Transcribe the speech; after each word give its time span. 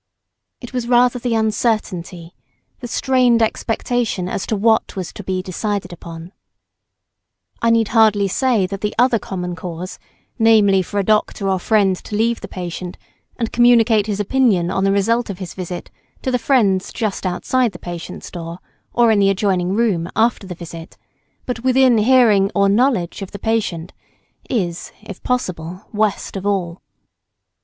It 0.61 0.73
was 0.73 0.87
rather 0.87 1.19
the 1.19 1.35
uncertainty, 1.35 2.33
the 2.79 2.87
strained 2.87 3.43
expectation 3.43 4.27
as 4.27 4.47
to 4.47 4.55
what 4.55 4.95
was 4.95 5.13
to 5.13 5.23
be 5.23 5.43
decided 5.43 5.93
upon. 5.93 6.31
[Sidenote: 6.31 6.31
Or 6.31 7.11
just 7.11 7.19
outside 7.19 7.43
the 7.43 7.59
door.] 7.59 7.67
I 7.67 7.69
need 7.69 7.87
hardly 7.89 8.27
say 8.27 8.65
that 8.65 8.81
the 8.81 8.95
other 8.97 9.19
common 9.19 9.55
cause, 9.55 9.99
namely, 10.39 10.81
for 10.81 10.99
a 10.99 11.03
doctor 11.05 11.47
or 11.47 11.59
friend 11.59 11.95
to 11.97 12.15
leave 12.15 12.41
the 12.41 12.47
patient 12.47 12.97
and 13.37 13.51
communicate 13.51 14.07
his 14.07 14.19
opinion 14.19 14.71
on 14.71 14.83
the 14.85 14.91
result 14.91 15.29
of 15.29 15.37
his 15.37 15.53
visit 15.53 15.91
to 16.23 16.31
the 16.31 16.39
friends 16.39 16.91
just 16.91 17.27
outside 17.27 17.71
the 17.71 17.77
patient's 17.77 18.31
door, 18.31 18.57
or 18.93 19.11
in 19.11 19.19
the 19.19 19.29
adjoining 19.29 19.75
room, 19.75 20.09
after 20.15 20.47
the 20.47 20.55
visit, 20.55 20.97
but 21.45 21.63
within 21.63 21.99
hearing 21.99 22.49
or 22.55 22.67
knowledge 22.67 23.21
of 23.21 23.29
the 23.29 23.37
patient 23.37 23.93
is, 24.49 24.91
if 25.03 25.21
possible, 25.21 25.85
worst 25.93 26.35
of 26.35 26.43
all. 26.47 26.77
[Sidenote: 26.81 26.81
Noise 26.81 26.81
of 26.81 26.81
female 26.81 27.49
dress. 27.51 27.51